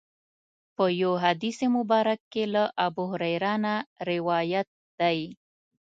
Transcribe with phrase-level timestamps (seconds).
[0.75, 3.75] په یو حدیث مبارک کې له ابوهریره نه
[4.11, 4.67] روایت
[4.99, 5.19] دی.